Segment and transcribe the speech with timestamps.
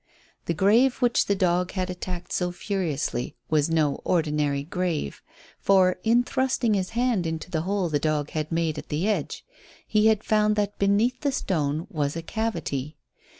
[0.45, 5.21] The grave which the dog had attacked so furiously was no ordinary grave,
[5.59, 9.45] for, in thrusting his hand into the hole the dog had made at the edge,
[9.87, 12.97] he had found that beneath the stone was a cavity.